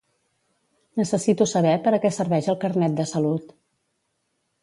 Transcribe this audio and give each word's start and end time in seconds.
Necessito 1.01 1.45
saber 1.53 1.75
per 1.87 1.93
a 1.97 2.01
què 2.05 2.11
serveix 2.17 2.49
el 2.53 2.59
Carnet 2.65 2.97
de 3.01 3.07
salut. 3.13 3.53